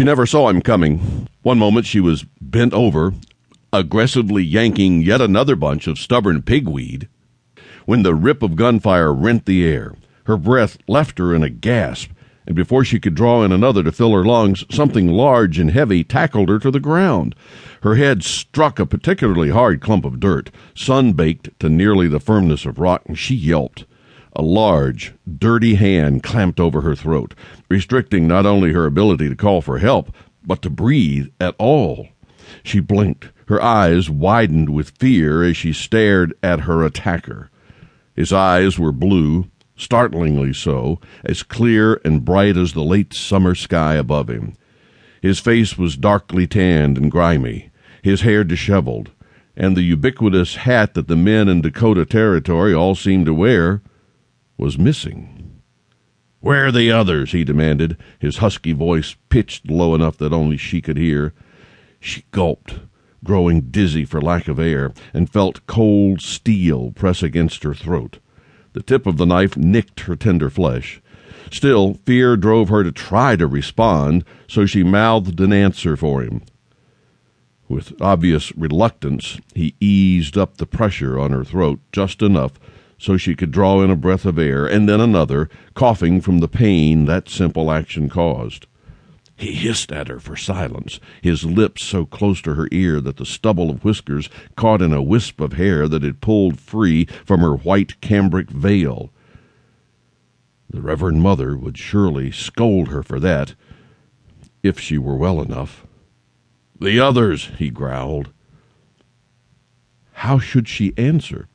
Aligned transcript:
She 0.00 0.04
never 0.04 0.24
saw 0.24 0.48
him 0.48 0.62
coming. 0.62 1.28
One 1.42 1.58
moment 1.58 1.84
she 1.84 2.00
was 2.00 2.24
bent 2.40 2.72
over, 2.72 3.12
aggressively 3.70 4.42
yanking 4.42 5.02
yet 5.02 5.20
another 5.20 5.54
bunch 5.54 5.86
of 5.86 5.98
stubborn 5.98 6.40
pigweed. 6.40 7.06
When 7.84 8.02
the 8.02 8.14
rip 8.14 8.42
of 8.42 8.56
gunfire 8.56 9.12
rent 9.12 9.44
the 9.44 9.62
air, 9.62 9.96
her 10.24 10.38
breath 10.38 10.78
left 10.88 11.18
her 11.18 11.34
in 11.34 11.42
a 11.42 11.50
gasp, 11.50 12.12
and 12.46 12.56
before 12.56 12.82
she 12.82 12.98
could 12.98 13.14
draw 13.14 13.44
in 13.44 13.52
another 13.52 13.82
to 13.82 13.92
fill 13.92 14.14
her 14.14 14.24
lungs, 14.24 14.64
something 14.70 15.06
large 15.06 15.58
and 15.58 15.70
heavy 15.70 16.02
tackled 16.02 16.48
her 16.48 16.58
to 16.60 16.70
the 16.70 16.80
ground. 16.80 17.34
Her 17.82 17.96
head 17.96 18.24
struck 18.24 18.78
a 18.78 18.86
particularly 18.86 19.50
hard 19.50 19.82
clump 19.82 20.06
of 20.06 20.18
dirt, 20.18 20.48
sun 20.74 21.12
baked 21.12 21.50
to 21.60 21.68
nearly 21.68 22.08
the 22.08 22.20
firmness 22.20 22.64
of 22.64 22.78
rock, 22.78 23.02
and 23.04 23.18
she 23.18 23.34
yelped. 23.34 23.84
A 24.36 24.42
large, 24.42 25.12
dirty 25.38 25.74
hand 25.74 26.22
clamped 26.22 26.60
over 26.60 26.82
her 26.82 26.94
throat, 26.94 27.34
restricting 27.68 28.28
not 28.28 28.46
only 28.46 28.72
her 28.72 28.86
ability 28.86 29.28
to 29.28 29.34
call 29.34 29.60
for 29.60 29.78
help, 29.78 30.14
but 30.46 30.62
to 30.62 30.70
breathe 30.70 31.26
at 31.40 31.56
all. 31.58 32.08
She 32.62 32.78
blinked, 32.78 33.30
her 33.46 33.60
eyes 33.60 34.08
widened 34.08 34.70
with 34.70 34.96
fear 34.98 35.42
as 35.42 35.56
she 35.56 35.72
stared 35.72 36.32
at 36.44 36.60
her 36.60 36.84
attacker. 36.84 37.50
His 38.14 38.32
eyes 38.32 38.78
were 38.78 38.92
blue, 38.92 39.46
startlingly 39.76 40.52
so, 40.52 41.00
as 41.24 41.42
clear 41.42 42.00
and 42.04 42.24
bright 42.24 42.56
as 42.56 42.72
the 42.72 42.84
late 42.84 43.12
summer 43.12 43.56
sky 43.56 43.94
above 43.94 44.30
him. 44.30 44.54
His 45.20 45.40
face 45.40 45.76
was 45.76 45.96
darkly 45.96 46.46
tanned 46.46 46.96
and 46.96 47.10
grimy, 47.10 47.70
his 48.02 48.20
hair 48.20 48.44
disheveled, 48.44 49.10
and 49.56 49.76
the 49.76 49.82
ubiquitous 49.82 50.54
hat 50.54 50.94
that 50.94 51.08
the 51.08 51.16
men 51.16 51.48
in 51.48 51.62
Dakota 51.62 52.06
Territory 52.06 52.72
all 52.72 52.94
seemed 52.94 53.26
to 53.26 53.34
wear 53.34 53.82
was 54.60 54.78
missing. 54.78 55.60
Where 56.40 56.66
are 56.66 56.72
the 56.72 56.92
others? 56.92 57.32
he 57.32 57.44
demanded, 57.44 57.96
his 58.18 58.38
husky 58.38 58.72
voice 58.72 59.16
pitched 59.28 59.70
low 59.70 59.94
enough 59.94 60.18
that 60.18 60.32
only 60.32 60.56
she 60.56 60.80
could 60.80 60.96
hear. 60.96 61.32
She 61.98 62.24
gulped, 62.30 62.80
growing 63.24 63.62
dizzy 63.70 64.04
for 64.04 64.20
lack 64.20 64.48
of 64.48 64.58
air, 64.58 64.92
and 65.12 65.30
felt 65.30 65.66
cold 65.66 66.20
steel 66.20 66.92
press 66.92 67.22
against 67.22 67.62
her 67.62 67.74
throat. 67.74 68.18
The 68.72 68.82
tip 68.82 69.06
of 69.06 69.16
the 69.16 69.26
knife 69.26 69.56
nicked 69.56 70.00
her 70.00 70.16
tender 70.16 70.50
flesh. 70.50 71.02
Still, 71.50 71.94
fear 72.04 72.36
drove 72.36 72.68
her 72.68 72.84
to 72.84 72.92
try 72.92 73.36
to 73.36 73.46
respond, 73.46 74.24
so 74.46 74.66
she 74.66 74.82
mouthed 74.82 75.40
an 75.40 75.52
answer 75.52 75.96
for 75.96 76.22
him. 76.22 76.42
With 77.68 78.00
obvious 78.00 78.54
reluctance, 78.56 79.38
he 79.54 79.74
eased 79.80 80.38
up 80.38 80.56
the 80.56 80.66
pressure 80.66 81.18
on 81.18 81.32
her 81.32 81.44
throat 81.44 81.80
just 81.92 82.22
enough 82.22 82.52
so 83.00 83.16
she 83.16 83.34
could 83.34 83.50
draw 83.50 83.80
in 83.82 83.90
a 83.90 83.96
breath 83.96 84.26
of 84.26 84.38
air, 84.38 84.66
and 84.66 84.86
then 84.86 85.00
another, 85.00 85.48
coughing 85.72 86.20
from 86.20 86.38
the 86.38 86.48
pain 86.48 87.06
that 87.06 87.30
simple 87.30 87.72
action 87.72 88.10
caused. 88.10 88.66
He 89.36 89.54
hissed 89.54 89.90
at 89.90 90.08
her 90.08 90.20
for 90.20 90.36
silence, 90.36 91.00
his 91.22 91.46
lips 91.46 91.82
so 91.82 92.04
close 92.04 92.42
to 92.42 92.54
her 92.54 92.68
ear 92.70 93.00
that 93.00 93.16
the 93.16 93.24
stubble 93.24 93.70
of 93.70 93.84
whiskers 93.84 94.28
caught 94.54 94.82
in 94.82 94.92
a 94.92 95.02
wisp 95.02 95.40
of 95.40 95.54
hair 95.54 95.88
that 95.88 96.02
had 96.02 96.20
pulled 96.20 96.60
free 96.60 97.06
from 97.24 97.40
her 97.40 97.54
white 97.54 97.98
cambric 98.02 98.50
veil. 98.50 99.10
The 100.68 100.82
Reverend 100.82 101.22
Mother 101.22 101.56
would 101.56 101.78
surely 101.78 102.30
scold 102.30 102.88
her 102.88 103.02
for 103.02 103.18
that, 103.18 103.54
if 104.62 104.78
she 104.78 104.98
were 104.98 105.16
well 105.16 105.40
enough. 105.40 105.86
The 106.78 107.00
others, 107.00 107.48
he 107.56 107.70
growled. 107.70 108.28
How 110.12 110.38
should 110.38 110.68
she 110.68 110.92
answer? 110.98 111.48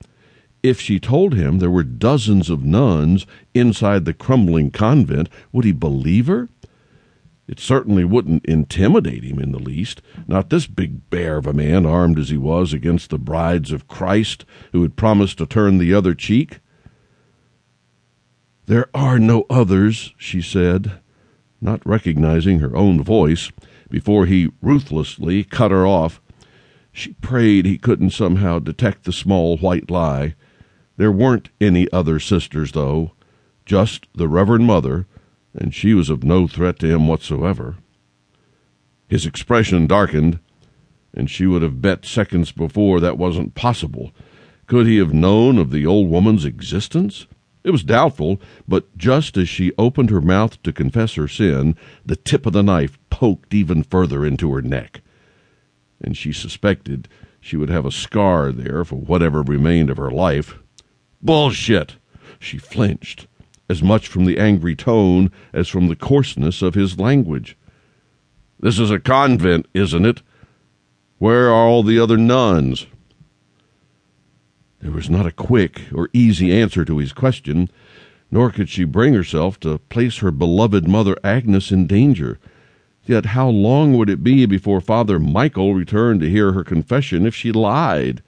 If 0.65 0.81
she 0.81 0.99
told 0.99 1.35
him 1.35 1.59
there 1.59 1.69
were 1.69 1.83
dozens 1.83 2.49
of 2.49 2.63
nuns 2.63 3.27
inside 3.53 4.03
the 4.03 4.15
crumbling 4.15 4.71
convent, 4.71 5.29
would 5.51 5.63
he 5.63 5.71
believe 5.71 6.25
her? 6.25 6.49
It 7.47 7.59
certainly 7.59 8.03
wouldn't 8.03 8.47
intimidate 8.47 9.23
him 9.23 9.37
in 9.37 9.51
the 9.51 9.59
least, 9.59 10.01
not 10.27 10.49
this 10.49 10.65
big 10.65 11.07
bear 11.11 11.37
of 11.37 11.45
a 11.45 11.53
man 11.53 11.85
armed 11.85 12.17
as 12.17 12.29
he 12.29 12.37
was 12.37 12.73
against 12.73 13.11
the 13.11 13.19
brides 13.19 13.71
of 13.71 13.87
Christ 13.87 14.43
who 14.71 14.81
had 14.81 14.95
promised 14.95 15.37
to 15.37 15.45
turn 15.45 15.77
the 15.77 15.93
other 15.93 16.15
cheek. 16.15 16.61
There 18.65 18.89
are 18.91 19.19
no 19.19 19.45
others, 19.51 20.15
she 20.17 20.41
said, 20.41 20.93
not 21.61 21.85
recognizing 21.85 22.57
her 22.57 22.75
own 22.75 23.03
voice, 23.03 23.51
before 23.87 24.25
he 24.25 24.49
ruthlessly 24.63 25.43
cut 25.43 25.69
her 25.69 25.85
off. 25.85 26.19
She 26.91 27.13
prayed 27.13 27.67
he 27.67 27.77
couldn't 27.77 28.13
somehow 28.13 28.57
detect 28.57 29.03
the 29.03 29.13
small 29.13 29.57
white 29.57 29.91
lie. 29.91 30.33
There 30.97 31.11
weren't 31.11 31.49
any 31.59 31.91
other 31.91 32.19
sisters, 32.19 32.71
though, 32.71 33.11
just 33.65 34.07
the 34.15 34.27
Reverend 34.27 34.65
Mother, 34.65 35.07
and 35.53 35.73
she 35.73 35.93
was 35.93 36.09
of 36.09 36.23
no 36.23 36.47
threat 36.47 36.79
to 36.79 36.87
him 36.87 37.07
whatsoever. 37.07 37.75
His 39.07 39.25
expression 39.25 39.87
darkened, 39.87 40.39
and 41.13 41.29
she 41.29 41.45
would 41.45 41.61
have 41.61 41.81
bet 41.81 42.05
seconds 42.05 42.51
before 42.51 42.99
that 42.99 43.17
wasn't 43.17 43.55
possible. 43.55 44.11
Could 44.67 44.87
he 44.87 44.97
have 44.97 45.13
known 45.13 45.57
of 45.57 45.71
the 45.71 45.85
old 45.85 46.09
woman's 46.09 46.45
existence? 46.45 47.27
It 47.63 47.71
was 47.71 47.83
doubtful, 47.83 48.39
but 48.67 48.95
just 48.97 49.37
as 49.37 49.49
she 49.49 49.73
opened 49.77 50.11
her 50.11 50.21
mouth 50.21 50.61
to 50.63 50.71
confess 50.71 51.15
her 51.15 51.27
sin, 51.27 51.75
the 52.05 52.15
tip 52.15 52.45
of 52.45 52.53
the 52.53 52.63
knife 52.63 52.99
poked 53.09 53.53
even 53.53 53.83
further 53.83 54.25
into 54.25 54.53
her 54.53 54.61
neck, 54.61 55.01
and 56.01 56.15
she 56.15 56.31
suspected 56.31 57.07
she 57.39 57.57
would 57.57 57.69
have 57.69 57.85
a 57.85 57.91
scar 57.91 58.51
there 58.51 58.83
for 58.85 58.97
whatever 58.97 59.41
remained 59.41 59.89
of 59.89 59.97
her 59.97 60.11
life. 60.11 60.59
Bullshit! 61.25 61.95
She 62.39 62.59
flinched, 62.59 63.25
as 63.67 63.81
much 63.81 64.07
from 64.07 64.25
the 64.25 64.37
angry 64.37 64.75
tone 64.75 65.31
as 65.53 65.67
from 65.67 65.87
the 65.87 65.95
coarseness 65.95 66.61
of 66.61 66.75
his 66.75 66.99
language. 66.99 67.57
This 68.59 68.77
is 68.77 68.91
a 68.91 68.99
convent, 68.99 69.67
isn't 69.73 70.05
it? 70.05 70.21
Where 71.17 71.47
are 71.47 71.65
all 71.65 71.81
the 71.81 71.97
other 71.97 72.17
nuns? 72.17 72.85
There 74.79 74.91
was 74.91 75.09
not 75.09 75.25
a 75.25 75.31
quick 75.31 75.81
or 75.91 76.09
easy 76.13 76.53
answer 76.53 76.85
to 76.85 76.99
his 76.99 77.11
question, 77.11 77.71
nor 78.29 78.51
could 78.51 78.69
she 78.69 78.83
bring 78.83 79.15
herself 79.15 79.59
to 79.61 79.79
place 79.79 80.17
her 80.17 80.29
beloved 80.29 80.87
mother 80.87 81.17
Agnes 81.23 81.71
in 81.71 81.87
danger. 81.87 82.37
Yet 83.03 83.25
how 83.27 83.49
long 83.49 83.97
would 83.97 84.11
it 84.11 84.23
be 84.23 84.45
before 84.45 84.79
Father 84.79 85.17
Michael 85.17 85.73
returned 85.73 86.19
to 86.19 86.29
hear 86.29 86.51
her 86.51 86.63
confession 86.63 87.25
if 87.25 87.33
she 87.33 87.51
lied? 87.51 88.21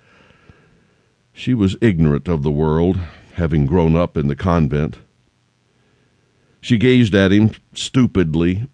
She 1.38 1.54
was 1.54 1.78
ignorant 1.82 2.28
of 2.28 2.42
the 2.42 2.50
world, 2.50 3.00
having 3.36 3.68
grown 3.68 3.96
up 3.96 4.18
in 4.18 4.28
the 4.28 4.36
convent. 4.36 4.98
She 6.60 6.80
gazed 6.80 7.14
at 7.14 7.32
him 7.32 7.52
stupidly, 7.76 8.68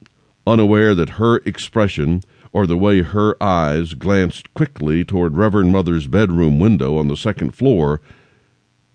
unaware 0.48 0.96
that 0.96 1.20
her 1.20 1.42
expression, 1.46 2.22
or 2.54 2.66
the 2.66 2.78
way 2.78 3.02
her 3.02 3.36
eyes 3.44 3.96
glanced 3.96 4.54
quickly 4.54 5.04
toward 5.04 5.36
Reverend 5.36 5.74
Mother's 5.74 6.08
bedroom 6.08 6.58
window 6.58 6.98
on 6.98 7.10
the 7.10 7.18
second 7.18 7.52
floor, 7.52 8.00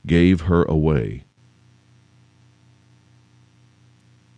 gave 0.07 0.41
her 0.43 0.63
away. 0.63 1.25